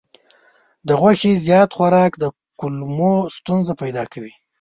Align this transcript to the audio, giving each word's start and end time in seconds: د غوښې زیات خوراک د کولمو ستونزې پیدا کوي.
د 0.87 0.89
غوښې 0.99 1.31
زیات 1.45 1.69
خوراک 1.77 2.11
د 2.19 2.23
کولمو 2.59 3.13
ستونزې 3.37 3.73
پیدا 3.81 4.03
کوي. 4.13 4.33